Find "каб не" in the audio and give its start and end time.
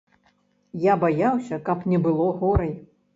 1.67-1.99